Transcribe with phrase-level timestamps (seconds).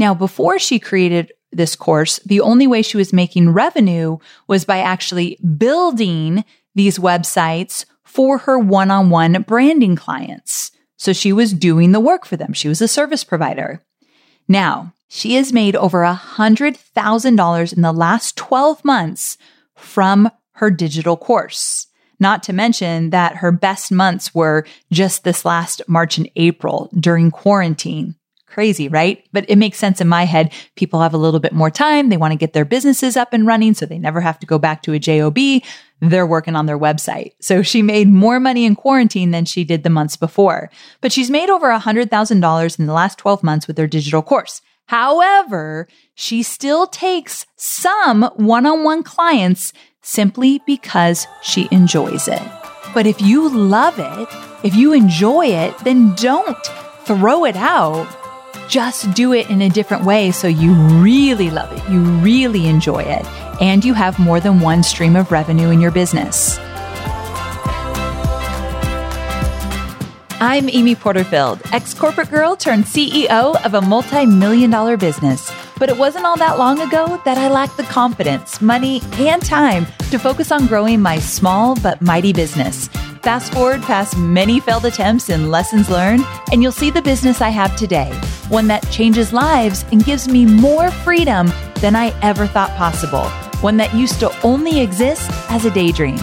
[0.00, 4.16] Now, before she created this course, the only way she was making revenue
[4.48, 6.42] was by actually building
[6.74, 10.72] these websites for her one on one branding clients.
[10.96, 12.54] So she was doing the work for them.
[12.54, 13.84] She was a service provider.
[14.48, 19.36] Now, she has made over a $100,000 in the last 12 months
[19.76, 21.88] from her digital course.
[22.18, 27.30] Not to mention that her best months were just this last March and April during
[27.30, 28.14] quarantine.
[28.50, 29.24] Crazy, right?
[29.32, 30.52] But it makes sense in my head.
[30.74, 32.08] People have a little bit more time.
[32.08, 34.58] They want to get their businesses up and running so they never have to go
[34.58, 35.38] back to a job.
[36.00, 37.32] They're working on their website.
[37.40, 40.68] So she made more money in quarantine than she did the months before.
[41.00, 44.62] But she's made over $100,000 in the last 12 months with her digital course.
[44.86, 45.86] However,
[46.16, 49.72] she still takes some one-on-one clients
[50.02, 52.42] simply because she enjoys it.
[52.94, 54.28] But if you love it,
[54.64, 56.66] if you enjoy it, then don't
[57.04, 58.19] throw it out
[58.70, 63.02] just do it in a different way so you really love it, you really enjoy
[63.02, 63.26] it,
[63.60, 66.56] and you have more than one stream of revenue in your business.
[70.42, 75.52] I'm Amy Porterfield, ex corporate girl turned CEO of a multi million dollar business.
[75.78, 79.86] But it wasn't all that long ago that I lacked the confidence, money, and time
[80.10, 82.88] to focus on growing my small but mighty business.
[83.22, 87.48] Fast forward past many failed attempts and lessons learned, and you'll see the business I
[87.48, 88.10] have today
[88.50, 93.24] one that changes lives and gives me more freedom than I ever thought possible,
[93.62, 96.18] one that used to only exist as a daydream.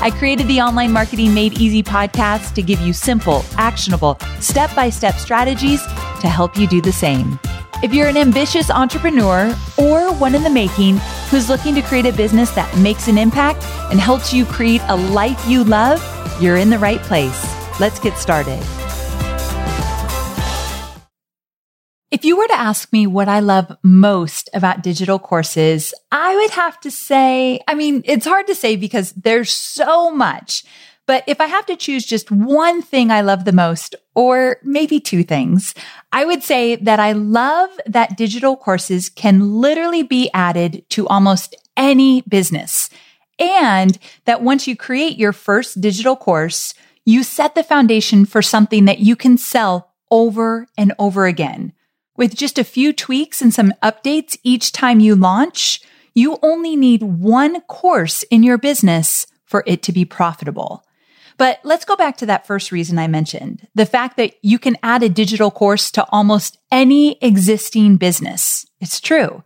[0.00, 4.90] I created the Online Marketing Made Easy podcast to give you simple, actionable, step by
[4.90, 5.82] step strategies
[6.20, 7.38] to help you do the same.
[7.82, 10.98] If you're an ambitious entrepreneur or one in the making
[11.30, 14.96] who's looking to create a business that makes an impact and helps you create a
[14.96, 16.00] life you love,
[16.40, 17.44] you're in the right place.
[17.80, 18.62] Let's get started.
[22.12, 26.50] If you were to ask me what I love most about digital courses, I would
[26.50, 30.62] have to say, I mean, it's hard to say because there's so much.
[31.06, 35.00] But if I have to choose just one thing I love the most, or maybe
[35.00, 35.74] two things,
[36.12, 41.56] I would say that I love that digital courses can literally be added to almost
[41.78, 42.90] any business.
[43.38, 46.74] And that once you create your first digital course,
[47.06, 51.72] you set the foundation for something that you can sell over and over again.
[52.22, 55.80] With just a few tweaks and some updates each time you launch,
[56.14, 60.84] you only need one course in your business for it to be profitable.
[61.36, 64.76] But let's go back to that first reason I mentioned the fact that you can
[64.84, 68.66] add a digital course to almost any existing business.
[68.80, 69.42] It's true.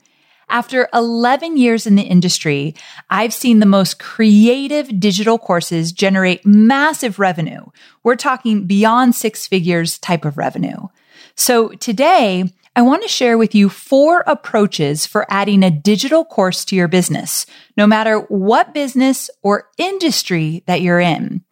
[0.50, 2.75] After 11 years in the industry,
[3.09, 7.65] I've seen the most creative digital courses generate massive revenue.
[8.03, 10.88] We're talking beyond six figures type of revenue.
[11.36, 16.62] So today, I want to share with you four approaches for adding a digital course
[16.66, 21.42] to your business, no matter what business or industry that you're in.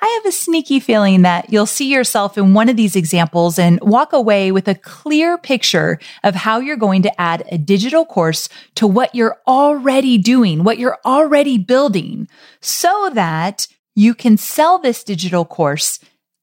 [0.00, 3.80] I have a sneaky feeling that you'll see yourself in one of these examples and
[3.82, 8.48] walk away with a clear picture of how you're going to add a digital course
[8.76, 12.28] to what you're already doing, what you're already building,
[12.60, 13.66] so that
[13.96, 15.98] you can sell this digital course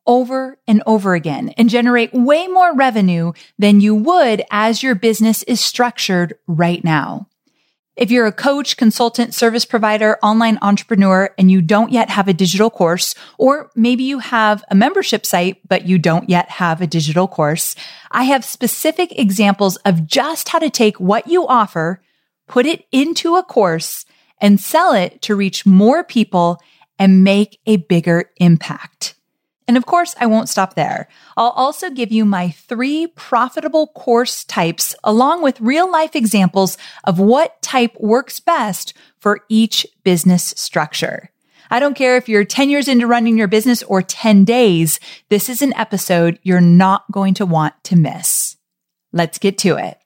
[0.07, 5.43] over and over again and generate way more revenue than you would as your business
[5.43, 7.27] is structured right now.
[7.97, 12.33] If you're a coach, consultant, service provider, online entrepreneur, and you don't yet have a
[12.33, 16.87] digital course, or maybe you have a membership site, but you don't yet have a
[16.87, 17.75] digital course,
[18.11, 21.99] I have specific examples of just how to take what you offer,
[22.47, 24.05] put it into a course,
[24.39, 26.61] and sell it to reach more people
[26.99, 29.15] and make a bigger impact.
[29.67, 31.09] And of course, I won't stop there.
[31.35, 37.19] I'll also give you my three profitable course types along with real life examples of
[37.19, 41.31] what type works best for each business structure.
[41.69, 45.01] I don't care if you're 10 years into running your business or 10 days.
[45.29, 48.55] This is an episode you're not going to want to miss.
[49.11, 49.97] Let's get to it.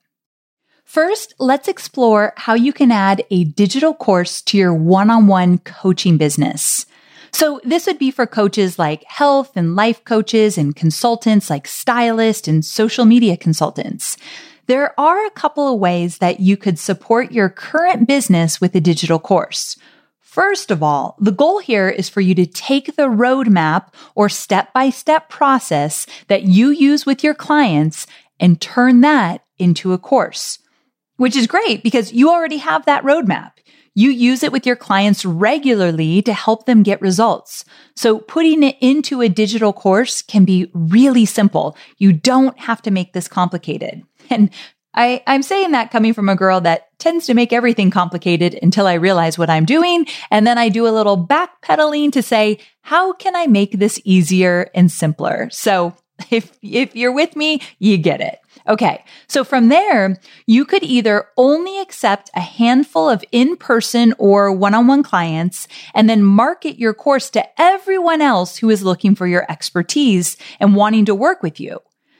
[0.86, 6.86] First, let's explore how you can add a digital course to your one-on-one coaching business.
[7.34, 12.48] So this would be for coaches like health and life coaches and consultants like stylists
[12.48, 14.18] and social media consultants.
[14.68, 18.82] There are a couple of ways that you could support your current business with a
[18.82, 19.78] digital course.
[20.20, 24.72] First of all, the goal here is for you to take the roadmap or step
[24.72, 28.08] by step process that you use with your clients
[28.40, 30.60] and turn that into a course,
[31.18, 33.52] which is great because you already have that roadmap.
[33.94, 37.66] You use it with your clients regularly to help them get results.
[37.96, 41.76] So putting it into a digital course can be really simple.
[41.98, 44.04] You don't have to make this complicated.
[44.30, 44.50] And
[44.94, 48.88] I, I'm saying that coming from a girl that tends to make everything complicated until
[48.88, 50.06] I realize what I'm doing.
[50.30, 54.70] And then I do a little backpedaling to say, how can I make this easier
[54.76, 55.50] and simpler?
[55.50, 55.96] So
[56.30, 58.40] if, if you're with me, you get it.
[58.68, 59.04] Okay.
[59.28, 65.68] So from there, you could either only accept a handful of in-person or one-on-one clients
[65.94, 70.76] and then market your course to everyone else who is looking for your expertise and
[70.76, 71.80] wanting to work with you.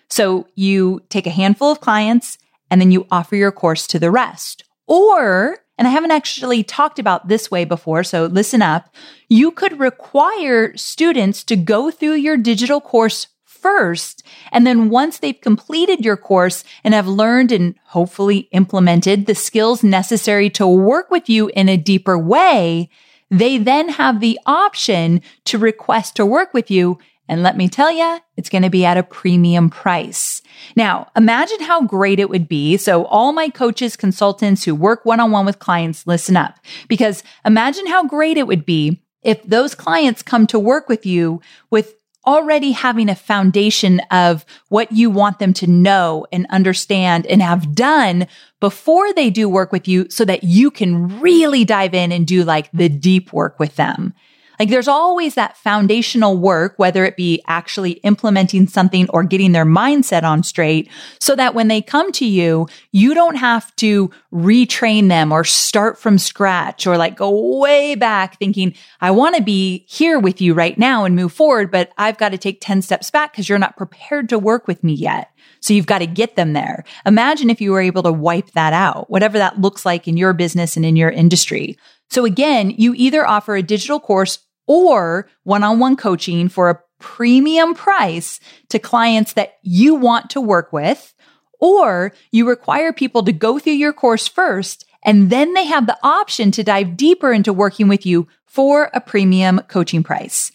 [0.10, 2.38] So you take a handful of clients
[2.70, 4.64] and then you offer your course to the rest.
[4.88, 8.94] Or, and I haven't actually talked about this way before, so listen up.
[9.30, 13.28] You could require students to go through your digital course
[13.62, 14.24] first.
[14.52, 19.84] And then once they've completed your course and have learned and hopefully implemented the skills
[19.84, 22.90] necessary to work with you in a deeper way,
[23.30, 27.00] they then have the option to request to work with you.
[27.30, 30.42] And let me tell you, it's going to be at a premium price.
[30.76, 32.76] Now, imagine how great it would be.
[32.76, 36.60] So all my coaches, consultants who work one on one with clients, listen up
[36.90, 41.42] because imagine how great it would be if those clients come to work with you
[41.70, 41.96] with
[42.26, 47.74] already having a foundation of what you want them to know and understand and have
[47.74, 48.28] done
[48.60, 52.44] before they do work with you so that you can really dive in and do
[52.44, 54.14] like the deep work with them.
[54.62, 59.66] Like there's always that foundational work, whether it be actually implementing something or getting their
[59.66, 60.88] mindset on straight
[61.20, 65.98] so that when they come to you, you don't have to retrain them or start
[65.98, 70.54] from scratch or like go way back thinking, I want to be here with you
[70.54, 73.58] right now and move forward, but I've got to take 10 steps back because you're
[73.58, 75.32] not prepared to work with me yet.
[75.62, 76.84] So you've got to get them there.
[77.08, 80.34] Imagine if you were able to wipe that out, whatever that looks like in your
[80.34, 81.80] business and in your industry.
[82.12, 84.38] So again, you either offer a digital course
[84.68, 91.14] or one-on-one coaching for a premium price to clients that you want to work with,
[91.60, 95.98] or you require people to go through your course first and then they have the
[96.04, 100.52] option to dive deeper into working with you for a premium coaching price.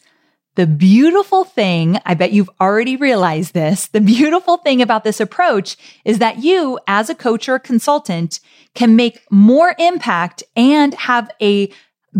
[0.54, 3.88] The beautiful thing, I bet you've already realized this.
[3.88, 8.40] The beautiful thing about this approach is that you, as a coach or a consultant,
[8.74, 11.70] can make more impact and have a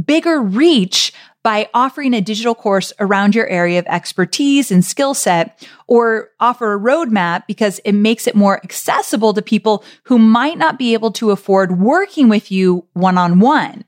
[0.05, 1.13] bigger reach
[1.47, 6.75] by offering a digital course around your area of expertise and skill set or offer
[6.75, 11.13] a roadmap because it makes it more accessible to people who might not be able
[11.13, 13.85] to afford working with you one on one.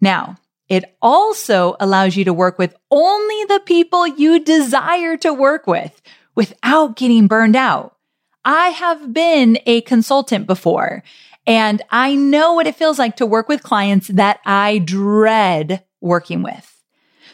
[0.00, 0.38] Now,
[0.70, 6.00] it also allows you to work with only the people you desire to work with
[6.34, 7.94] without getting burned out.
[8.42, 11.02] I have been a consultant before
[11.46, 16.42] and I know what it feels like to work with clients that I dread working
[16.42, 16.76] with.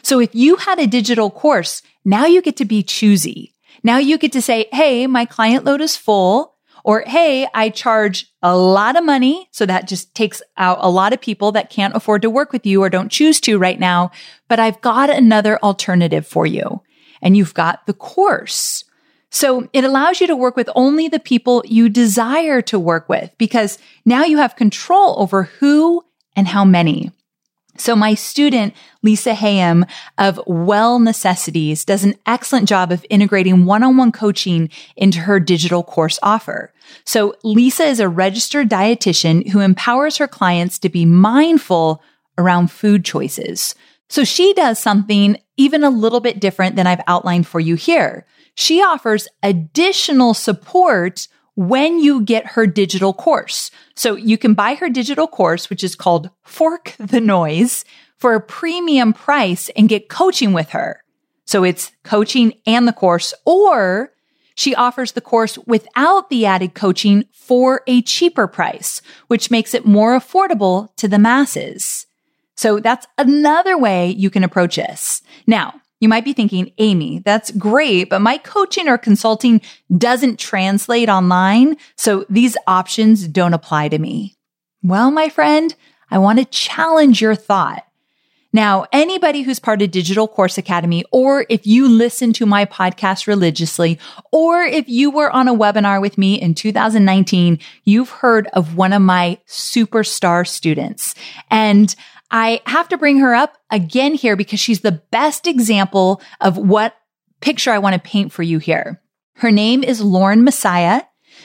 [0.01, 3.53] So if you had a digital course, now you get to be choosy.
[3.83, 6.55] Now you get to say, Hey, my client load is full.
[6.83, 9.49] Or, Hey, I charge a lot of money.
[9.51, 12.65] So that just takes out a lot of people that can't afford to work with
[12.65, 14.11] you or don't choose to right now.
[14.47, 16.81] But I've got another alternative for you.
[17.21, 18.85] And you've got the course.
[19.29, 23.31] So it allows you to work with only the people you desire to work with
[23.37, 26.05] because now you have control over who
[26.35, 27.11] and how many.
[27.79, 29.87] So my student, Lisa Hayim
[30.17, 36.19] of Well Necessities does an excellent job of integrating one-on-one coaching into her digital course
[36.21, 36.73] offer.
[37.05, 42.01] So Lisa is a registered dietitian who empowers her clients to be mindful
[42.37, 43.75] around food choices.
[44.09, 48.25] So she does something even a little bit different than I've outlined for you here.
[48.55, 53.71] She offers additional support when you get her digital course.
[53.95, 57.83] So you can buy her digital course, which is called Fork the Noise
[58.15, 61.03] for a premium price and get coaching with her.
[61.45, 64.13] So it's coaching and the course, or
[64.53, 69.83] she offers the course without the added coaching for a cheaper price, which makes it
[69.83, 72.05] more affordable to the masses.
[72.55, 75.23] So that's another way you can approach this.
[75.47, 79.61] Now, you might be thinking, Amy, that's great, but my coaching or consulting
[79.97, 81.77] doesn't translate online.
[81.95, 84.35] So these options don't apply to me.
[84.83, 85.73] Well, my friend,
[86.11, 87.83] I want to challenge your thought.
[88.53, 93.27] Now, anybody who's part of Digital Course Academy, or if you listen to my podcast
[93.27, 93.99] religiously,
[94.31, 98.93] or if you were on a webinar with me in 2019, you've heard of one
[98.93, 101.13] of my superstar students.
[101.51, 101.93] And
[102.29, 106.95] I have to bring her up again here because she's the best example of what
[107.41, 109.01] picture I want to paint for you here.
[109.35, 111.03] Her name is Lauren Messiah.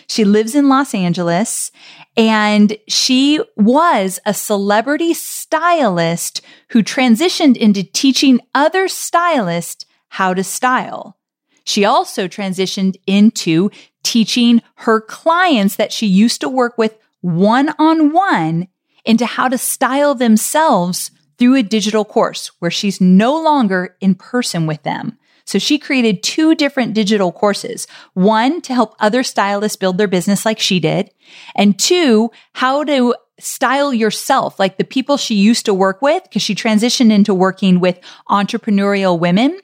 [0.08, 1.70] She lives in Los Angeles
[2.16, 11.18] and she was a celebrity stylist who transitioned into teaching other stylists how to style.
[11.64, 13.70] She also transitioned into
[14.02, 18.68] teaching her clients that she used to work with one on one
[19.04, 24.66] into how to style themselves through a digital course where she's no longer in person
[24.66, 25.18] with them.
[25.44, 27.86] So she created two different digital courses.
[28.14, 31.10] One to help other stylists build their business like she did.
[31.56, 36.42] And two, how to style yourself, like the people she used to work with, because
[36.42, 39.58] she transitioned into working with entrepreneurial women.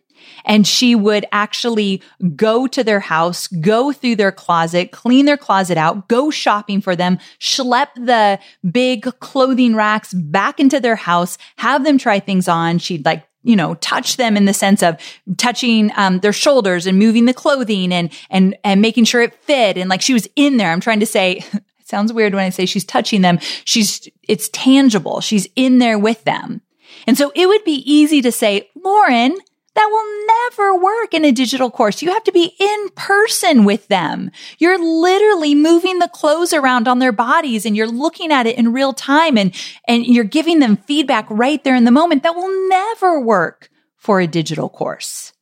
[0.48, 2.02] And she would actually
[2.34, 6.96] go to their house, go through their closet, clean their closet out, go shopping for
[6.96, 12.78] them, schlep the big clothing racks back into their house, have them try things on.
[12.78, 14.96] She'd like you know, touch them in the sense of
[15.36, 19.78] touching um, their shoulders and moving the clothing and and and making sure it fit.
[19.78, 20.70] And like she was in there.
[20.70, 23.38] I'm trying to say, it sounds weird when I say she's touching them.
[23.64, 25.20] She's it's tangible.
[25.20, 26.62] She's in there with them.
[27.06, 29.36] And so it would be easy to say, Lauren,
[29.78, 32.02] that will never work in a digital course.
[32.02, 34.32] You have to be in person with them.
[34.58, 38.72] You're literally moving the clothes around on their bodies and you're looking at it in
[38.72, 39.54] real time and,
[39.86, 42.24] and you're giving them feedback right there in the moment.
[42.24, 45.32] That will never work for a digital course.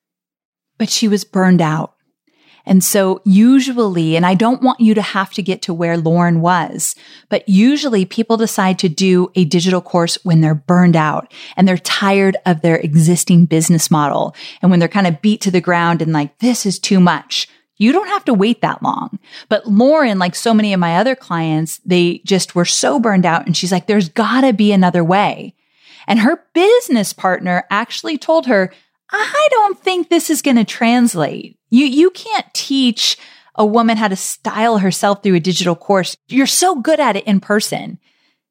[0.76, 1.95] But she was burned out.
[2.66, 6.40] And so usually, and I don't want you to have to get to where Lauren
[6.40, 6.96] was,
[7.28, 11.78] but usually people decide to do a digital course when they're burned out and they're
[11.78, 14.34] tired of their existing business model.
[14.60, 17.48] And when they're kind of beat to the ground and like, this is too much.
[17.76, 19.18] You don't have to wait that long.
[19.48, 23.46] But Lauren, like so many of my other clients, they just were so burned out.
[23.46, 25.54] And she's like, there's gotta be another way.
[26.06, 28.72] And her business partner actually told her,
[29.10, 31.55] I don't think this is going to translate.
[31.70, 33.16] You, you can't teach
[33.54, 36.16] a woman how to style herself through a digital course.
[36.28, 37.98] You're so good at it in person.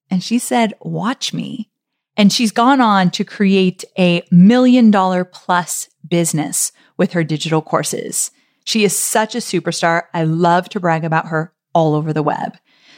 [0.10, 1.70] And she said, watch me.
[2.18, 8.32] And she's gone on to create a million dollar plus business with her digital courses.
[8.64, 10.04] She is such a superstar.
[10.14, 12.58] I love to brag about her all over the web.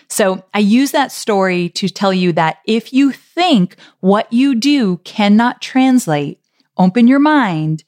[0.10, 4.98] So I use that story to tell you that if you think what you do
[4.98, 6.40] cannot translate,
[6.78, 7.84] open your mind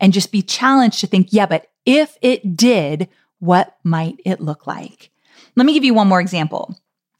[0.00, 4.66] and just be challenged to think, yeah, but if it did, what might it look
[4.66, 5.10] like?
[5.56, 6.74] Let me give you one more example.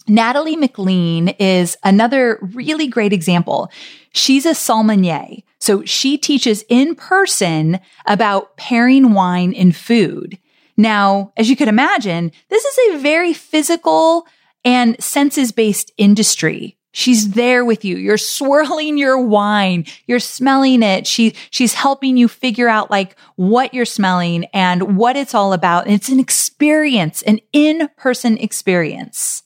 [0.08, 3.70] Natalie MacLean is another really great example.
[4.12, 5.42] She's a sommelier.
[5.60, 10.38] So she teaches in person about pairing wine and food.
[10.76, 14.26] Now, as you could imagine, this is a very physical
[14.64, 16.76] and senses based industry.
[16.92, 17.96] She's there with you.
[17.96, 19.84] You're swirling your wine.
[20.06, 21.06] You're smelling it.
[21.06, 25.86] She, she's helping you figure out like what you're smelling and what it's all about.
[25.86, 29.44] And it's an experience, an in-person experience.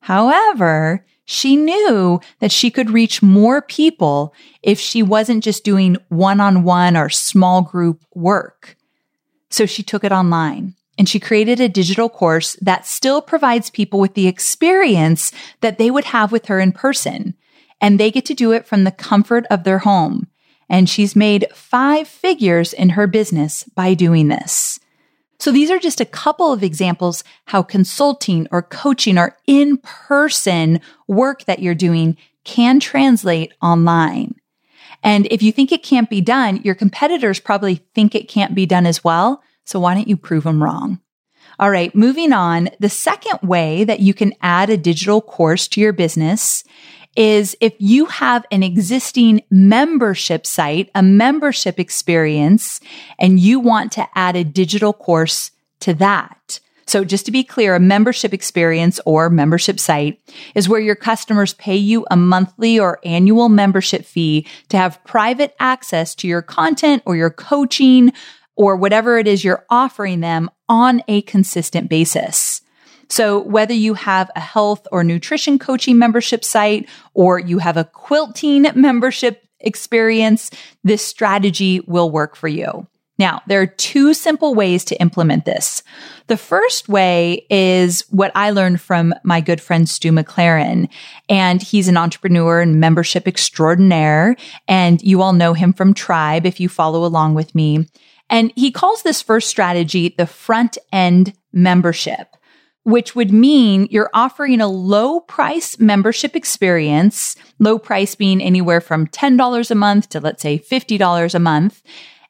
[0.00, 4.32] However, she knew that she could reach more people
[4.62, 8.76] if she wasn't just doing one-on-one or small group work.
[9.50, 14.00] So she took it online and she created a digital course that still provides people
[14.00, 17.34] with the experience that they would have with her in person.
[17.80, 20.26] And they get to do it from the comfort of their home.
[20.68, 24.80] And she's made five figures in her business by doing this.
[25.38, 30.80] So these are just a couple of examples how consulting or coaching or in person
[31.06, 34.34] work that you're doing can translate online.
[35.04, 38.66] And if you think it can't be done, your competitors probably think it can't be
[38.66, 39.42] done as well.
[39.68, 40.98] So why don't you prove them wrong?
[41.58, 41.94] All right.
[41.94, 42.70] Moving on.
[42.80, 46.64] The second way that you can add a digital course to your business
[47.16, 52.80] is if you have an existing membership site, a membership experience,
[53.18, 56.60] and you want to add a digital course to that.
[56.86, 60.18] So just to be clear, a membership experience or membership site
[60.54, 65.54] is where your customers pay you a monthly or annual membership fee to have private
[65.60, 68.14] access to your content or your coaching
[68.58, 72.60] or whatever it is you're offering them on a consistent basis.
[73.08, 77.84] So whether you have a health or nutrition coaching membership site or you have a
[77.84, 80.50] quilting membership experience,
[80.84, 82.86] this strategy will work for you.
[83.16, 85.82] Now, there are two simple ways to implement this.
[86.28, 90.88] The first way is what I learned from my good friend Stu McLaren.
[91.28, 94.36] And he's an entrepreneur and membership extraordinaire.
[94.68, 97.88] And you all know him from Tribe if you follow along with me.
[98.30, 102.36] And he calls this first strategy the front end membership,
[102.82, 109.06] which would mean you're offering a low price membership experience, low price being anywhere from
[109.06, 111.82] $10 a month to let's say $50 a month.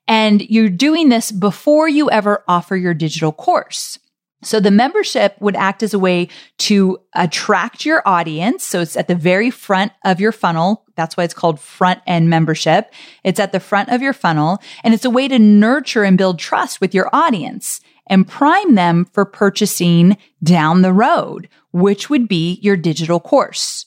[0.06, 3.98] And you're doing this before you ever offer your digital course.
[4.42, 6.28] So the membership would act as a way
[6.58, 8.64] to attract your audience.
[8.64, 10.84] So it's at the very front of your funnel.
[10.94, 12.92] That's why it's called front end membership.
[13.24, 16.38] It's at the front of your funnel and it's a way to nurture and build
[16.38, 17.80] trust with your audience.
[18.08, 23.86] and prime them for purchasing down the road, which would be your digital course.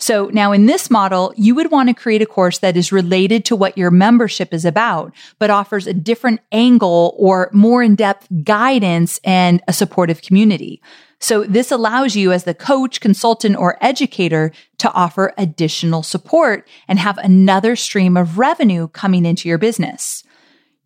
[0.00, 3.44] So now in this model, you would want to create a course that is related
[3.44, 9.20] to what your membership is about, but offers a different angle or more in-depth guidance
[9.24, 10.80] and a supportive community.
[11.18, 16.98] So this allows you as the coach, consultant, or educator to offer additional support and
[16.98, 20.24] have another stream of revenue coming into your business.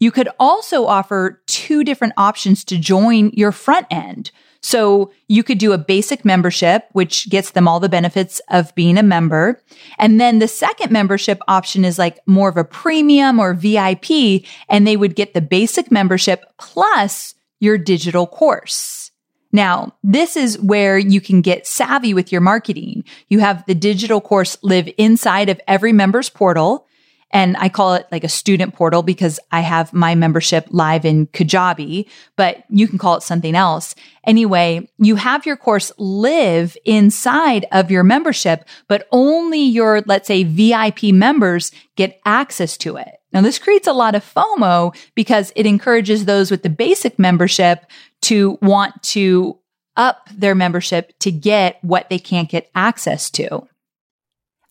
[0.00, 4.32] You could also offer two different options to join your front end.
[4.64, 8.96] So you could do a basic membership, which gets them all the benefits of being
[8.96, 9.60] a member.
[9.98, 14.86] And then the second membership option is like more of a premium or VIP, and
[14.86, 19.10] they would get the basic membership plus your digital course.
[19.52, 23.04] Now, this is where you can get savvy with your marketing.
[23.28, 26.86] You have the digital course live inside of every member's portal.
[27.34, 31.26] And I call it like a student portal because I have my membership live in
[31.26, 33.96] Kajabi, but you can call it something else.
[34.24, 40.44] Anyway, you have your course live inside of your membership, but only your, let's say,
[40.44, 43.16] VIP members get access to it.
[43.32, 47.84] Now, this creates a lot of FOMO because it encourages those with the basic membership
[48.22, 49.58] to want to
[49.96, 53.66] up their membership to get what they can't get access to.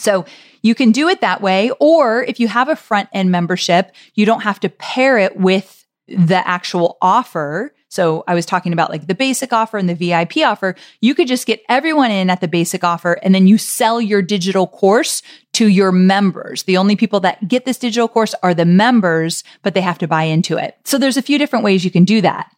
[0.00, 0.24] So
[0.62, 1.70] you can do it that way.
[1.80, 5.86] Or if you have a front end membership, you don't have to pair it with
[6.08, 7.72] the actual offer.
[7.88, 10.76] So I was talking about like the basic offer and the VIP offer.
[11.00, 14.22] You could just get everyone in at the basic offer and then you sell your
[14.22, 15.22] digital course
[15.54, 16.64] to your members.
[16.64, 20.08] The only people that get this digital course are the members, but they have to
[20.08, 20.76] buy into it.
[20.84, 22.50] So there's a few different ways you can do that.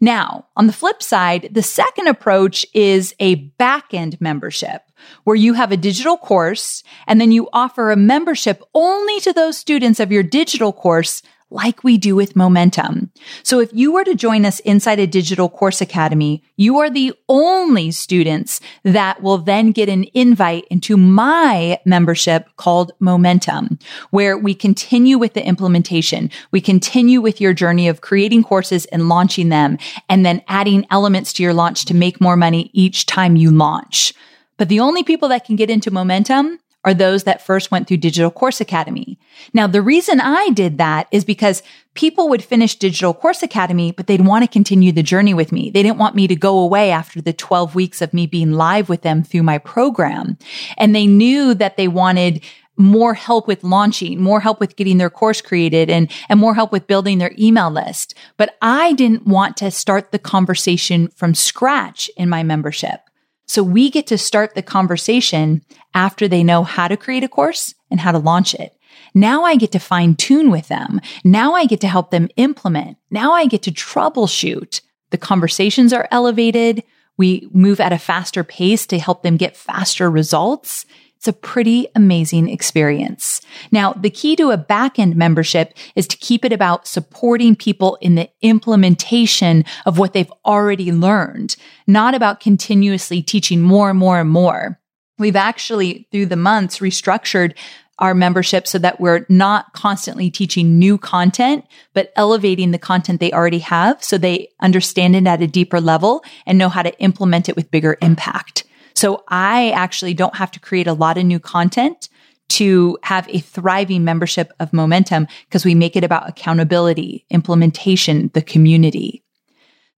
[0.00, 4.82] Now, on the flip side, the second approach is a back-end membership
[5.24, 9.56] where you have a digital course and then you offer a membership only to those
[9.56, 11.22] students of your digital course
[11.54, 13.10] like we do with momentum.
[13.44, 17.14] So if you were to join us inside a digital course academy, you are the
[17.28, 23.78] only students that will then get an invite into my membership called Momentum,
[24.10, 26.30] where we continue with the implementation.
[26.50, 31.32] We continue with your journey of creating courses and launching them and then adding elements
[31.34, 34.12] to your launch to make more money each time you launch.
[34.56, 37.96] But the only people that can get into momentum are those that first went through
[37.96, 39.18] Digital Course Academy.
[39.52, 41.62] Now, the reason I did that is because
[41.94, 45.70] people would finish Digital Course Academy, but they'd want to continue the journey with me.
[45.70, 48.88] They didn't want me to go away after the 12 weeks of me being live
[48.88, 50.36] with them through my program.
[50.76, 52.44] And they knew that they wanted
[52.76, 56.72] more help with launching, more help with getting their course created and, and more help
[56.72, 58.14] with building their email list.
[58.36, 63.00] But I didn't want to start the conversation from scratch in my membership.
[63.46, 65.62] So we get to start the conversation
[65.94, 68.76] after they know how to create a course and how to launch it.
[69.14, 71.00] Now I get to fine tune with them.
[71.24, 72.96] Now I get to help them implement.
[73.10, 74.80] Now I get to troubleshoot.
[75.10, 76.82] The conversations are elevated.
[77.16, 80.84] We move at a faster pace to help them get faster results.
[81.24, 83.40] It's a pretty amazing experience.
[83.72, 88.14] Now, the key to a backend membership is to keep it about supporting people in
[88.14, 91.56] the implementation of what they've already learned,
[91.86, 94.78] not about continuously teaching more and more and more.
[95.18, 97.54] We've actually, through the months, restructured
[98.00, 103.32] our membership so that we're not constantly teaching new content, but elevating the content they
[103.32, 107.48] already have so they understand it at a deeper level and know how to implement
[107.48, 108.63] it with bigger impact.
[108.94, 112.08] So I actually don't have to create a lot of new content
[112.50, 118.42] to have a thriving membership of momentum because we make it about accountability, implementation, the
[118.42, 119.22] community.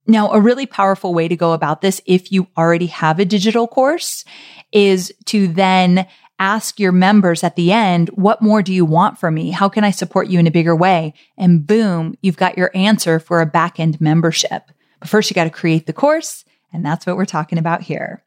[0.06, 3.66] Now, a really powerful way to go about this, if you already have a digital
[3.66, 4.24] course,
[4.70, 6.06] is to then
[6.38, 9.50] ask your members at the end, what more do you want from me?
[9.50, 11.14] How can I support you in a bigger way?
[11.36, 14.70] And boom, you've got your answer for a back end membership.
[15.00, 16.44] But first you got to create the course.
[16.72, 18.22] And that's what we're talking about here.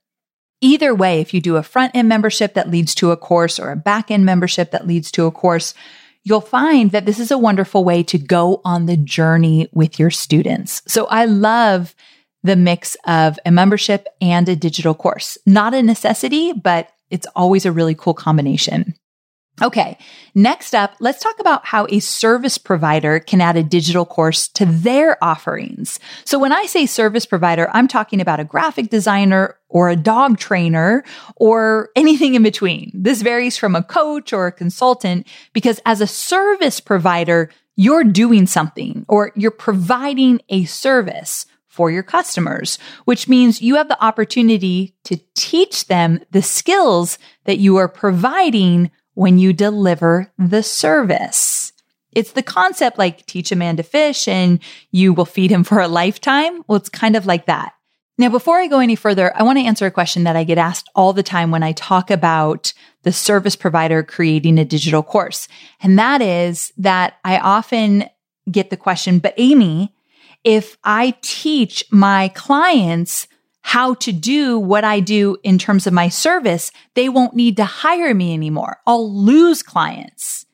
[0.61, 3.71] Either way, if you do a front end membership that leads to a course or
[3.71, 5.73] a back end membership that leads to a course,
[6.23, 10.11] you'll find that this is a wonderful way to go on the journey with your
[10.11, 10.81] students.
[10.85, 11.95] So I love
[12.43, 15.37] the mix of a membership and a digital course.
[15.45, 18.95] Not a necessity, but it's always a really cool combination.
[19.61, 19.97] Okay.
[20.35, 24.65] Next up, let's talk about how a service provider can add a digital course to
[24.65, 25.99] their offerings.
[26.23, 30.37] So when I say service provider, I'm talking about a graphic designer or a dog
[30.37, 31.03] trainer
[31.35, 32.91] or anything in between.
[32.93, 38.45] This varies from a coach or a consultant because as a service provider, you're doing
[38.45, 44.95] something or you're providing a service for your customers, which means you have the opportunity
[45.05, 51.73] to teach them the skills that you are providing when you deliver the service.
[52.13, 55.81] It's the concept like teach a man to fish and you will feed him for
[55.81, 56.63] a lifetime.
[56.67, 57.73] Well, it's kind of like that.
[58.17, 60.57] Now, before I go any further, I want to answer a question that I get
[60.57, 62.71] asked all the time when I talk about
[63.03, 65.49] the service provider creating a digital course.
[65.81, 68.05] And that is that I often
[68.49, 69.93] get the question, but Amy,
[70.45, 73.27] if I teach my clients
[73.61, 77.65] how to do what I do in terms of my service, they won't need to
[77.65, 78.77] hire me anymore.
[78.87, 80.45] I'll lose clients.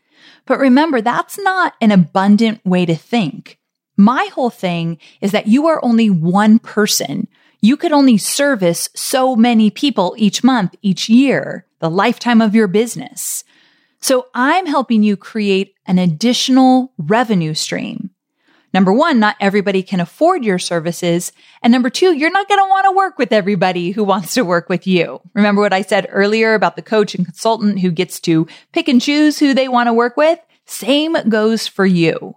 [0.46, 3.58] But remember, that's not an abundant way to think.
[3.98, 7.28] My whole thing is that you are only one person.
[7.62, 12.68] You could only service so many people each month, each year, the lifetime of your
[12.68, 13.44] business.
[14.02, 18.05] So I'm helping you create an additional revenue stream.
[18.76, 21.32] Number one, not everybody can afford your services.
[21.64, 24.44] And number two, you're not going to want to work with everybody who wants to
[24.44, 25.22] work with you.
[25.34, 29.02] Remember what I said earlier about the coach and consultant who gets to pick and
[29.02, 30.40] choose who they want to work with?
[30.66, 32.36] Same goes for you.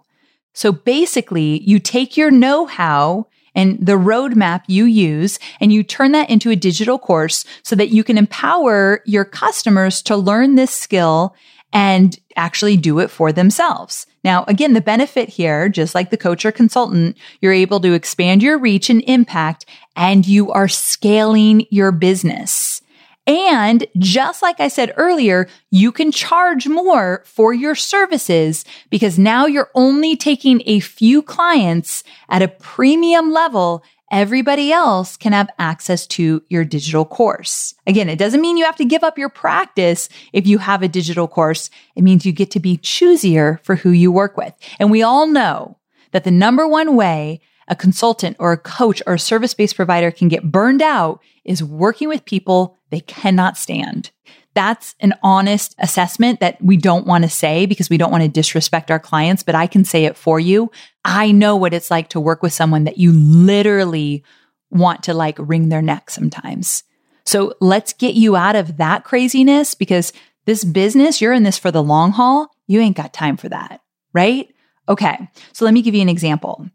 [0.53, 6.29] So basically, you take your know-how and the roadmap you use and you turn that
[6.29, 11.35] into a digital course so that you can empower your customers to learn this skill
[11.73, 14.07] and actually do it for themselves.
[14.23, 18.41] Now, again, the benefit here, just like the coach or consultant, you're able to expand
[18.41, 22.81] your reach and impact and you are scaling your business.
[23.27, 29.45] And just like I said earlier, you can charge more for your services because now
[29.45, 36.07] you're only taking a few clients at a premium level everybody else can have access
[36.07, 37.75] to your digital course.
[37.87, 40.87] Again, it doesn't mean you have to give up your practice if you have a
[40.87, 41.69] digital course.
[41.95, 44.53] It means you get to be choosier for who you work with.
[44.79, 45.77] And we all know
[46.11, 50.11] that the number one way a consultant or a coach or a service based provider
[50.11, 54.11] can get burned out is working with people they cannot stand.
[54.55, 58.29] That's an honest assessment that we don't want to say because we don't want to
[58.29, 60.71] disrespect our clients, but I can say it for you.
[61.05, 64.23] I know what it's like to work with someone that you literally
[64.71, 66.83] want to like wring their neck sometimes.
[67.25, 70.13] So let's get you out of that craziness because
[70.45, 72.49] this business, you're in this for the long haul.
[72.65, 73.81] You ain't got time for that,
[74.13, 74.49] right?
[74.87, 75.29] Okay.
[75.53, 76.67] So let me give you an example.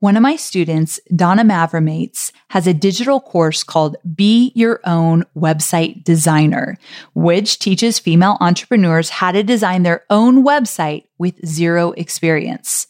[0.00, 6.04] One of my students, Donna Mavramates, has a digital course called Be Your Own Website
[6.04, 6.78] Designer,
[7.14, 12.86] which teaches female entrepreneurs how to design their own website with zero experience.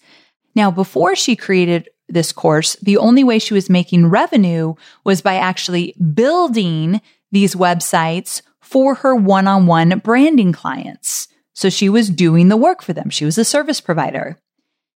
[0.54, 5.36] Now, before she created this course, the only way she was making revenue was by
[5.36, 7.00] actually building
[7.32, 11.26] these websites for her one-on-one branding clients.
[11.54, 13.08] So she was doing the work for them.
[13.08, 14.38] She was a service provider.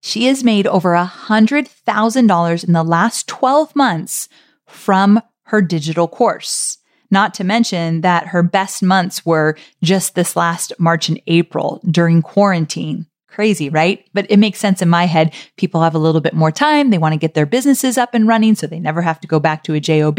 [0.00, 4.28] She has made over a $100,000 in the last 12 months
[4.66, 6.78] from her digital course.
[7.10, 12.22] Not to mention that her best months were just this last March and April during
[12.22, 13.06] quarantine.
[13.28, 14.04] Crazy, right?
[14.12, 15.32] But it makes sense in my head.
[15.56, 16.90] People have a little bit more time.
[16.90, 19.38] They want to get their businesses up and running so they never have to go
[19.38, 20.18] back to a job.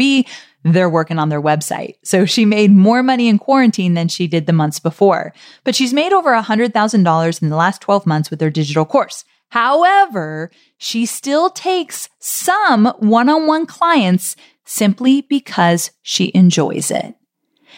[0.64, 1.96] They're working on their website.
[2.04, 5.34] So she made more money in quarantine than she did the months before.
[5.64, 9.24] But she's made over a $100,000 in the last 12 months with her digital course.
[9.52, 14.34] However, she still takes some one-on-one clients
[14.64, 17.14] simply because she enjoys it.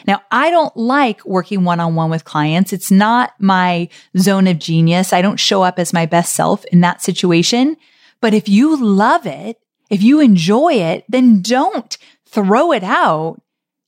[0.06, 2.72] Now, I don't like working one on one with clients.
[2.72, 5.12] It's not my zone of genius.
[5.12, 7.76] I don't show up as my best self in that situation.
[8.20, 9.58] But if you love it,
[9.90, 13.42] if you enjoy it, then don't throw it out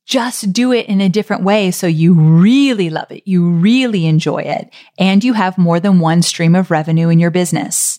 [0.07, 4.38] just do it in a different way so you really love it, you really enjoy
[4.38, 7.99] it, and you have more than one stream of revenue in your business.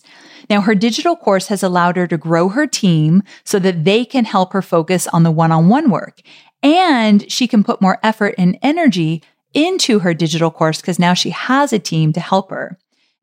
[0.50, 4.24] Now, her digital course has allowed her to grow her team so that they can
[4.24, 6.22] help her focus on the one-on-one work.
[6.64, 9.22] And she can put more effort and energy
[9.54, 12.80] into her digital course because now she has a team to help her.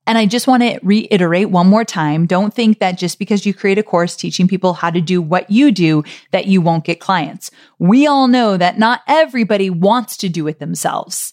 [0.07, 2.27] And I just want to reiterate one more time.
[2.27, 5.51] Don't think that just because you create a course teaching people how to do what
[5.51, 7.51] you do, that you won't get clients.
[7.79, 11.33] We all know that not everybody wants to do it themselves.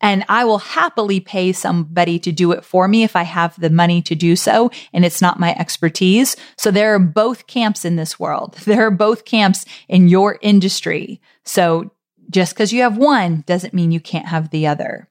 [0.00, 3.70] And I will happily pay somebody to do it for me if I have the
[3.70, 6.36] money to do so and it's not my expertise.
[6.58, 8.56] So there are both camps in this world.
[8.64, 11.20] There are both camps in your industry.
[11.44, 11.92] So
[12.28, 15.08] just because you have one doesn't mean you can't have the other.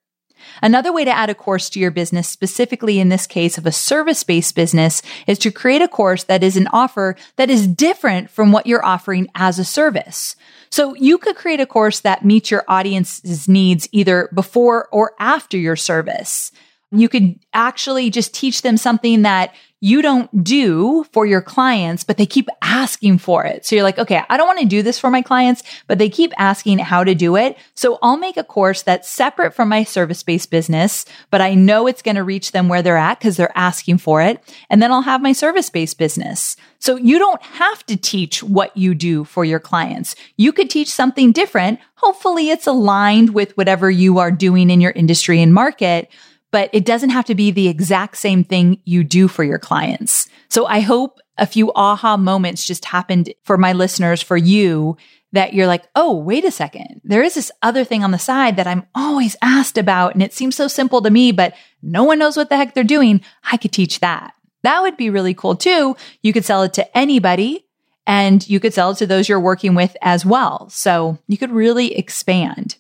[0.61, 3.71] Another way to add a course to your business, specifically in this case of a
[3.71, 8.29] service based business, is to create a course that is an offer that is different
[8.29, 10.35] from what you're offering as a service.
[10.69, 15.57] So you could create a course that meets your audience's needs either before or after
[15.57, 16.51] your service.
[16.91, 22.15] You could actually just teach them something that you don't do for your clients, but
[22.15, 23.65] they keep asking for it.
[23.65, 26.07] So you're like, okay, I don't want to do this for my clients, but they
[26.07, 27.57] keep asking how to do it.
[27.75, 31.85] So I'll make a course that's separate from my service based business, but I know
[31.85, 34.41] it's going to reach them where they're at because they're asking for it.
[34.69, 36.55] And then I'll have my service based business.
[36.79, 40.15] So you don't have to teach what you do for your clients.
[40.37, 41.81] You could teach something different.
[41.95, 46.09] Hopefully it's aligned with whatever you are doing in your industry and market
[46.53, 50.29] but it doesn't have to be the exact same thing you do for your clients.
[50.49, 54.95] So I hope a few aha moments just happened for my listeners, for you,
[55.31, 57.01] that you're like, oh, wait a second.
[57.03, 60.13] There is this other thing on the side that I'm always asked about.
[60.13, 62.83] And it seems so simple to me, but no one knows what the heck they're
[62.83, 63.21] doing.
[63.51, 64.35] I could teach that.
[64.61, 65.97] That would be really cool too.
[66.21, 67.65] You could sell it to anybody
[68.05, 70.69] and you could sell it to those you're working with as well.
[70.69, 72.75] So you could really expand.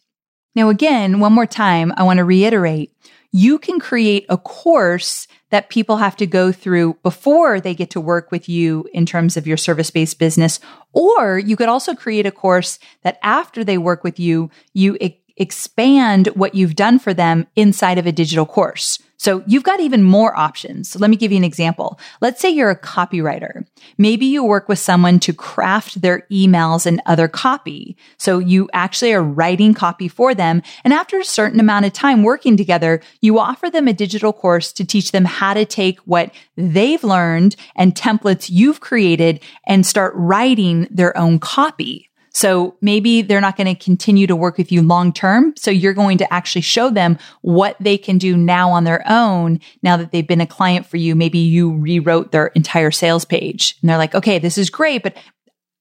[0.55, 2.91] Now, again, one more time, I want to reiterate
[3.33, 7.99] you can create a course that people have to go through before they get to
[7.99, 10.59] work with you in terms of your service based business.
[10.93, 15.19] Or you could also create a course that after they work with you, you e-
[15.35, 18.99] expand what you've done for them inside of a digital course.
[19.23, 20.89] So you've got even more options.
[20.89, 21.97] So let me give you an example.
[22.19, 23.65] Let's say you're a copywriter.
[23.97, 27.95] Maybe you work with someone to craft their emails and other copy.
[28.17, 30.61] So you actually are writing copy for them.
[30.83, 34.73] And after a certain amount of time working together, you offer them a digital course
[34.73, 40.11] to teach them how to take what they've learned and templates you've created and start
[40.17, 42.09] writing their own copy.
[42.33, 45.53] So maybe they're not going to continue to work with you long term.
[45.55, 49.59] So you're going to actually show them what they can do now on their own.
[49.83, 53.77] Now that they've been a client for you, maybe you rewrote their entire sales page
[53.81, 55.15] and they're like, okay, this is great, but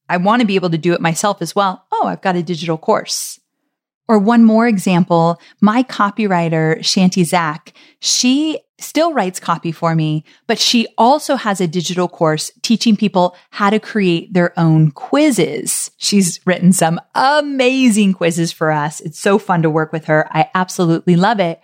[0.09, 1.87] I want to be able to do it myself as well.
[1.91, 3.41] Oh, I've got a digital course.
[4.09, 10.59] Or one more example, my copywriter, Chanti Zak, she still writes copy for me, but
[10.59, 15.91] she also has a digital course teaching people how to create their own quizzes.
[15.97, 19.01] She's written some amazing quizzes for us.
[19.01, 20.29] It's so fun to work with her.
[20.31, 21.61] I absolutely love it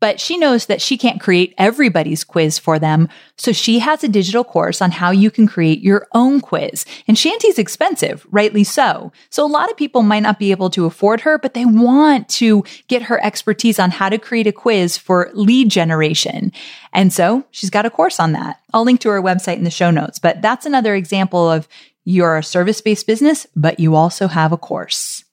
[0.00, 3.08] but she knows that she can't create everybody's quiz for them.
[3.38, 6.84] So she has a digital course on how you can create your own quiz.
[7.08, 9.12] And Chanti's expensive, rightly so.
[9.30, 12.28] So a lot of people might not be able to afford her, but they want
[12.30, 16.52] to get her expertise on how to create a quiz for lead generation.
[16.92, 18.60] And so she's got a course on that.
[18.72, 21.68] I'll link to her website in the show notes, but that's another example of
[22.04, 25.24] you're a service based business, but you also have a course.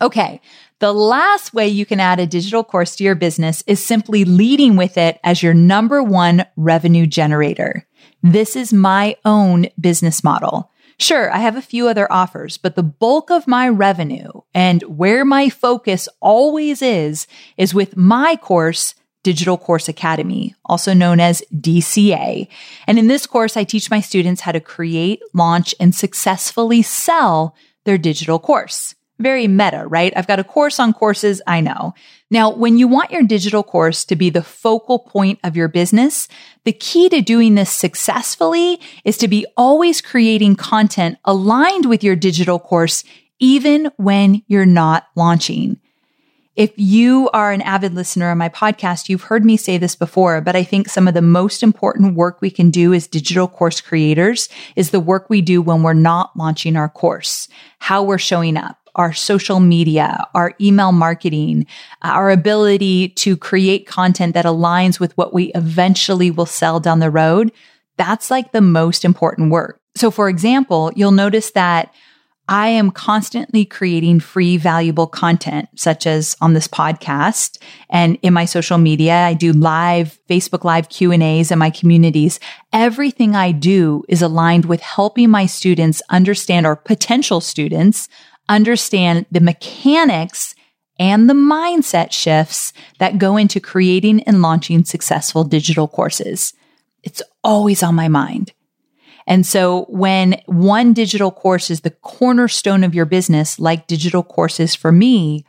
[0.00, 0.40] Okay.
[0.80, 4.76] The last way you can add a digital course to your business is simply leading
[4.76, 7.84] with it as your number one revenue generator.
[8.22, 10.70] This is my own business model.
[11.00, 15.24] Sure, I have a few other offers, but the bulk of my revenue and where
[15.24, 22.46] my focus always is, is with my course, Digital Course Academy, also known as DCA.
[22.86, 27.56] And in this course, I teach my students how to create, launch, and successfully sell
[27.84, 28.94] their digital course.
[29.18, 30.12] Very meta, right?
[30.16, 31.42] I've got a course on courses.
[31.46, 31.94] I know.
[32.30, 36.28] Now, when you want your digital course to be the focal point of your business,
[36.64, 42.14] the key to doing this successfully is to be always creating content aligned with your
[42.14, 43.02] digital course,
[43.40, 45.80] even when you're not launching.
[46.54, 50.40] If you are an avid listener on my podcast, you've heard me say this before,
[50.40, 53.80] but I think some of the most important work we can do as digital course
[53.80, 58.56] creators is the work we do when we're not launching our course, how we're showing
[58.56, 61.66] up our social media, our email marketing,
[62.02, 66.98] uh, our ability to create content that aligns with what we eventually will sell down
[66.98, 67.52] the road.
[67.96, 69.80] That's like the most important work.
[69.96, 71.94] So for example, you'll notice that
[72.50, 77.58] I am constantly creating free, valuable content, such as on this podcast
[77.90, 79.14] and in my social media.
[79.14, 82.40] I do live Facebook live Q and A's in my communities.
[82.72, 88.08] Everything I do is aligned with helping my students understand or potential students
[88.48, 90.54] understand the mechanics
[90.98, 96.54] and the mindset shifts that go into creating and launching successful digital courses.
[97.02, 98.52] It's always on my mind.
[99.26, 104.74] And so when one digital course is the cornerstone of your business, like digital courses
[104.74, 105.44] for me,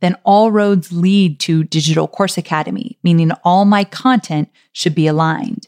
[0.00, 5.67] then all roads lead to Digital Course Academy, meaning all my content should be aligned.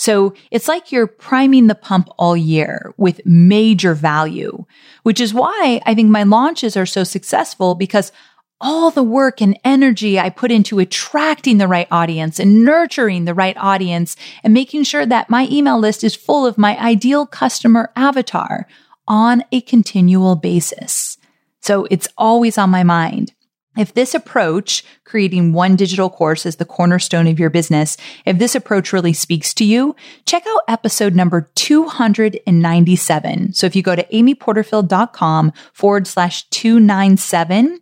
[0.00, 4.64] So it's like you're priming the pump all year with major value,
[5.02, 8.10] which is why I think my launches are so successful because
[8.62, 13.34] all the work and energy I put into attracting the right audience and nurturing the
[13.34, 17.92] right audience and making sure that my email list is full of my ideal customer
[17.94, 18.66] avatar
[19.06, 21.18] on a continual basis.
[21.60, 23.34] So it's always on my mind.
[23.76, 28.56] If this approach, creating one digital course as the cornerstone of your business, if this
[28.56, 29.94] approach really speaks to you,
[30.26, 33.52] check out episode number 297.
[33.52, 37.80] So if you go to amyporterfield.com forward slash 297,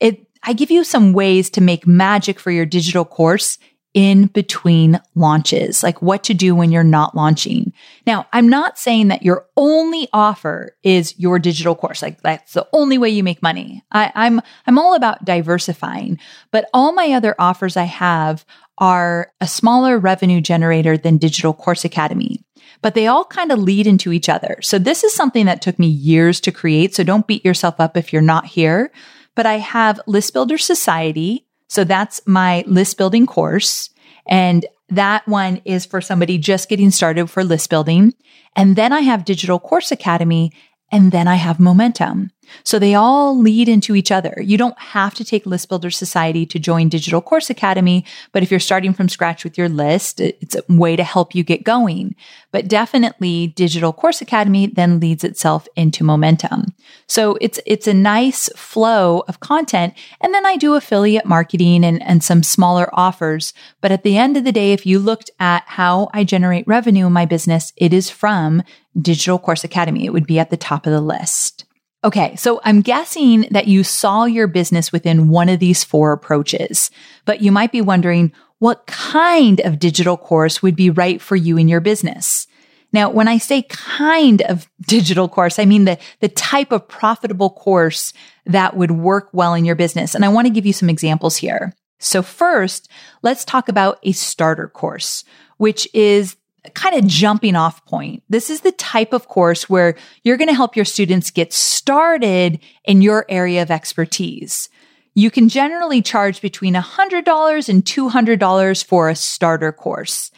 [0.00, 3.58] it, I give you some ways to make magic for your digital course
[3.92, 7.72] in between launches, like what to do when you're not launching.
[8.06, 12.00] Now, I'm not saying that your only offer is your digital course.
[12.00, 13.82] Like that's the only way you make money.
[13.90, 16.18] I, I'm, I'm all about diversifying,
[16.52, 18.44] but all my other offers I have
[18.78, 22.42] are a smaller revenue generator than Digital Course Academy,
[22.80, 24.56] but they all kind of lead into each other.
[24.62, 26.94] So this is something that took me years to create.
[26.94, 28.90] So don't beat yourself up if you're not here,
[29.36, 33.90] but I have List Builder Society so that's my list building course.
[34.26, 38.12] And that one is for somebody just getting started for list building.
[38.56, 40.52] And then I have Digital Course Academy
[40.90, 42.32] and then I have momentum.
[42.64, 44.34] So they all lead into each other.
[44.40, 48.50] You don't have to take List Builder Society to join Digital Course Academy, but if
[48.50, 52.14] you're starting from scratch with your list, it's a way to help you get going.
[52.52, 56.74] But definitely Digital Course Academy then leads itself into momentum.
[57.06, 59.94] So it's, it's a nice flow of content.
[60.20, 63.52] And then I do affiliate marketing and, and some smaller offers.
[63.80, 67.06] But at the end of the day, if you looked at how I generate revenue
[67.06, 68.62] in my business, it is from
[69.00, 70.04] Digital Course Academy.
[70.04, 71.64] It would be at the top of the list.
[72.02, 76.90] Okay, so I'm guessing that you saw your business within one of these four approaches,
[77.26, 81.58] but you might be wondering what kind of digital course would be right for you
[81.58, 82.46] in your business.
[82.92, 87.50] Now, when I say kind of digital course, I mean the, the type of profitable
[87.50, 88.14] course
[88.46, 90.14] that would work well in your business.
[90.14, 91.74] And I want to give you some examples here.
[91.98, 92.88] So first,
[93.22, 95.22] let's talk about a starter course,
[95.58, 96.36] which is
[96.74, 98.22] kind of jumping off point.
[98.28, 102.60] This is the type of course where you're going to help your students get started
[102.84, 104.68] in your area of expertise.
[105.14, 110.30] You can generally charge between $100 and $200 for a starter course.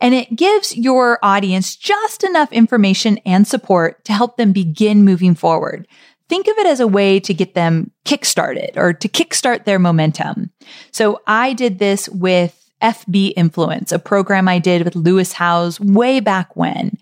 [0.00, 5.34] And it gives your audience just enough information and support to help them begin moving
[5.34, 5.86] forward.
[6.28, 10.50] Think of it as a way to get them kickstarted or to kickstart their momentum.
[10.92, 16.20] So I did this with FB Influence, a program I did with Lewis Howes way
[16.20, 16.98] back when.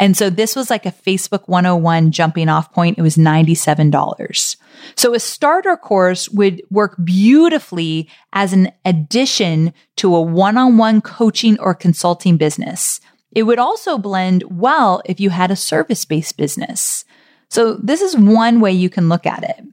[0.00, 2.98] And so this was like a Facebook 101 jumping off point.
[2.98, 4.56] It was $97.
[4.96, 11.74] So a starter course would work beautifully as an addition to a one-on-one coaching or
[11.74, 13.00] consulting business.
[13.30, 17.04] It would also blend well if you had a service-based business.
[17.50, 19.64] So this is one way you can look at it.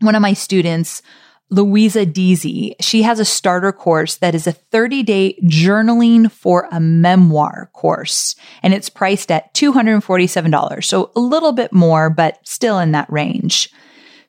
[0.00, 1.02] One of my students
[1.50, 2.74] Louisa Deasy.
[2.80, 8.34] She has a starter course that is a 30 day journaling for a memoir course,
[8.62, 10.84] and it's priced at $247.
[10.84, 13.70] So a little bit more, but still in that range.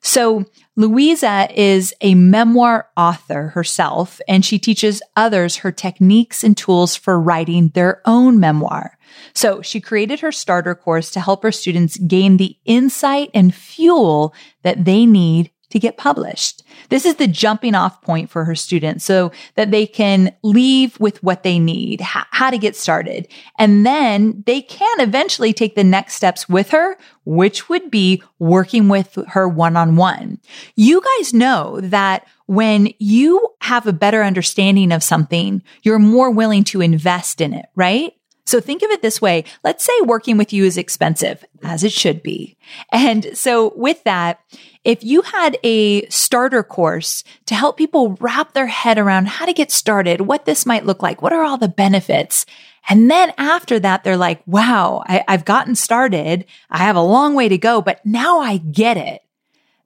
[0.02, 0.44] So
[0.76, 7.18] Louisa is a memoir author herself, and she teaches others her techniques and tools for
[7.18, 8.98] writing their own memoir.
[9.34, 14.34] So she created her starter course to help her students gain the insight and fuel
[14.62, 16.62] that they need to get published.
[16.88, 21.22] This is the jumping off point for her students so that they can leave with
[21.22, 23.28] what they need, how to get started.
[23.58, 28.88] And then they can eventually take the next steps with her, which would be working
[28.88, 30.38] with her one on one.
[30.76, 36.62] You guys know that when you have a better understanding of something, you're more willing
[36.64, 38.12] to invest in it, right?
[38.46, 39.44] So think of it this way.
[39.64, 42.56] Let's say working with you is expensive, as it should be.
[42.92, 44.40] And so with that,
[44.84, 49.52] if you had a starter course to help people wrap their head around how to
[49.52, 52.46] get started, what this might look like, what are all the benefits?
[52.88, 56.44] And then after that, they're like, wow, I, have gotten started.
[56.70, 59.22] I have a long way to go, but now I get it.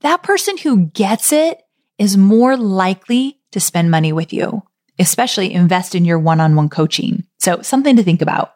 [0.01, 1.63] That person who gets it
[1.97, 4.63] is more likely to spend money with you
[5.01, 7.25] especially invest in your one on one coaching.
[7.39, 8.55] So, something to think about.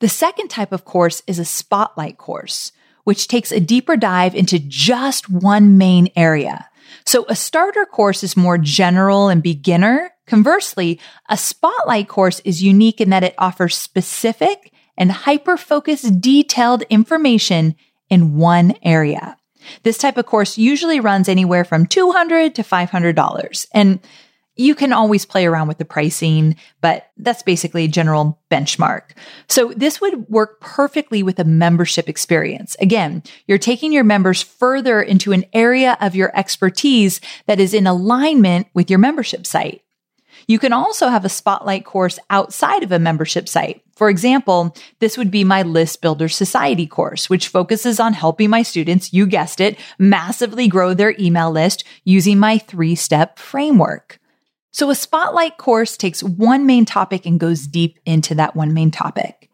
[0.00, 2.72] The second type of course is a spotlight course,
[3.04, 6.68] which takes a deeper dive into just one main area.
[7.06, 10.10] So, a starter course is more general and beginner.
[10.26, 16.82] Conversely, a spotlight course is unique in that it offers specific and hyper focused detailed
[16.88, 17.74] information
[18.08, 19.36] in one area.
[19.82, 23.66] This type of course usually runs anywhere from 200 to $500.
[23.72, 24.00] And
[24.56, 29.12] you can always play around with the pricing, but that's basically a general benchmark.
[29.48, 32.76] So this would work perfectly with a membership experience.
[32.80, 37.86] Again, you're taking your members further into an area of your expertise that is in
[37.86, 39.82] alignment with your membership site.
[40.46, 43.82] You can also have a spotlight course outside of a membership site.
[43.96, 48.62] For example, this would be my List Builder Society course, which focuses on helping my
[48.62, 54.20] students, you guessed it, massively grow their email list using my three step framework.
[54.74, 58.90] So a spotlight course takes one main topic and goes deep into that one main
[58.90, 59.48] topic.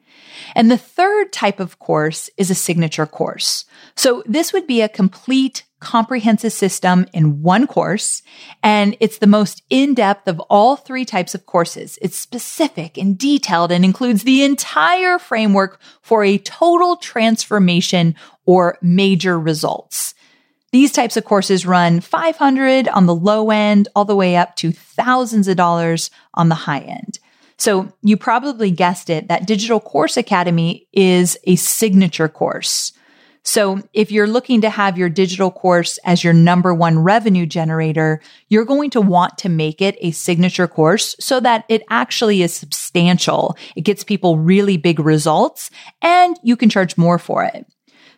[0.54, 3.66] And the third type of course is a signature course.
[3.96, 8.22] So this would be a complete comprehensive system in one course.
[8.62, 11.98] And it's the most in-depth of all three types of courses.
[12.00, 18.14] It's specific and detailed and includes the entire framework for a total transformation
[18.46, 20.14] or major results.
[20.72, 24.70] These types of courses run 500 on the low end, all the way up to
[24.72, 27.18] thousands of dollars on the high end.
[27.56, 32.92] So you probably guessed it, that Digital Course Academy is a signature course.
[33.42, 38.20] So if you're looking to have your digital course as your number one revenue generator,
[38.48, 42.54] you're going to want to make it a signature course so that it actually is
[42.54, 43.56] substantial.
[43.76, 45.70] It gets people really big results
[46.02, 47.66] and you can charge more for it.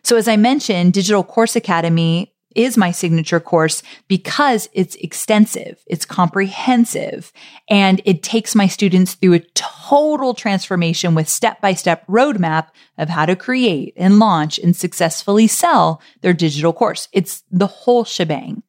[0.03, 6.05] So as I mentioned, Digital Course Academy is my signature course because it's extensive, it's
[6.05, 7.31] comprehensive,
[7.69, 13.09] and it takes my students through a total transformation with step by step roadmap of
[13.09, 17.07] how to create and launch and successfully sell their digital course.
[17.11, 18.63] It's the whole shebang.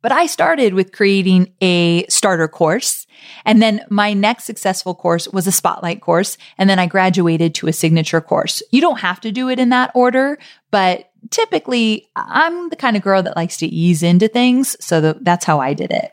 [0.00, 3.06] But I started with creating a starter course.
[3.44, 6.38] And then my next successful course was a spotlight course.
[6.56, 8.62] And then I graduated to a signature course.
[8.70, 10.38] You don't have to do it in that order,
[10.70, 14.76] but typically I'm the kind of girl that likes to ease into things.
[14.84, 16.12] So that's how I did it.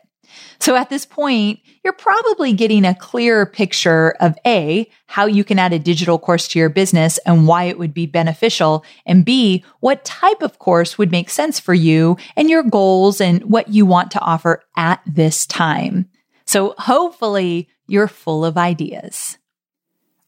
[0.58, 5.58] So at this point, you're probably getting a clearer picture of A, how you can
[5.58, 8.84] add a digital course to your business and why it would be beneficial.
[9.04, 13.42] And B, what type of course would make sense for you and your goals and
[13.44, 16.08] what you want to offer at this time.
[16.46, 19.38] So hopefully you're full of ideas.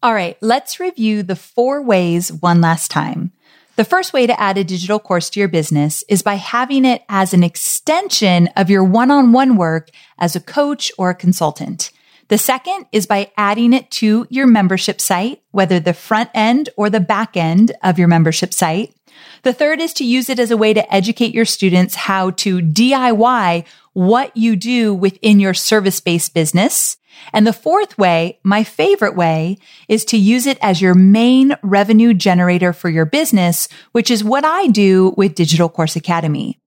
[0.03, 3.33] All right, let's review the four ways one last time.
[3.79, 7.05] The first way to add a digital course to your business is by having it
[7.09, 11.93] as an extension of your one-on-one work as a coach or a consultant.
[12.27, 16.91] The second is by adding it to your membership site, whether the front end or
[16.91, 18.97] the back end of your membership site.
[19.45, 22.59] The third is to use it as a way to educate your students how to
[22.59, 26.97] DIY what you do within your service based business.
[27.33, 29.59] And the fourth way, my favorite way,
[29.89, 34.45] is to use it as your main revenue generator for your business, which is what
[34.45, 36.59] I do with Digital Course Academy.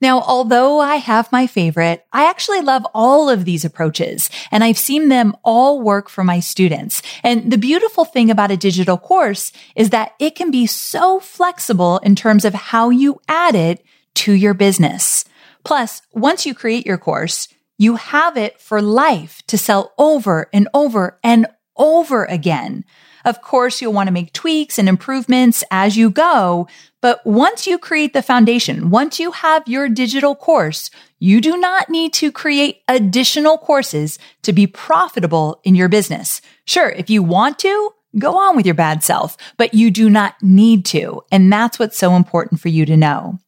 [0.00, 4.76] Now, although I have my favorite, I actually love all of these approaches and I've
[4.76, 7.00] seen them all work for my students.
[7.22, 11.98] And the beautiful thing about a digital course is that it can be so flexible
[11.98, 13.82] in terms of how you add it
[14.16, 15.24] to your business.
[15.64, 17.48] Plus, once you create your course,
[17.78, 21.46] you have it for life to sell over and over and
[21.76, 22.84] over again.
[23.24, 26.68] Of course, you'll want to make tweaks and improvements as you go.
[27.02, 31.90] But once you create the foundation, once you have your digital course, you do not
[31.90, 36.40] need to create additional courses to be profitable in your business.
[36.66, 40.34] Sure, if you want to, go on with your bad self, but you do not
[40.40, 41.22] need to.
[41.30, 43.38] And that's what's so important for you to know.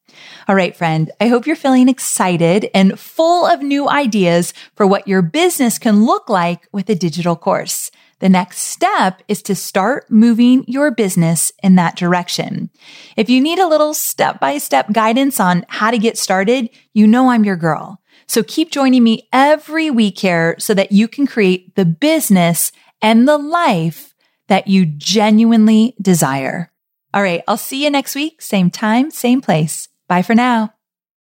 [0.49, 5.09] All right, friend, I hope you're feeling excited and full of new ideas for what
[5.09, 7.91] your business can look like with a digital course.
[8.21, 12.71] The next step is to start moving your business in that direction.
[13.17, 17.07] If you need a little step by step guidance on how to get started, you
[17.07, 18.01] know I'm your girl.
[18.27, 23.29] So keep joining me every week here so that you can create the business and
[23.29, 24.15] the life
[24.49, 26.73] that you genuinely desire.
[27.15, 27.43] All right.
[27.47, 28.43] I'll see you next week.
[28.43, 29.88] Same time, same place.
[30.09, 30.78] Bye for now.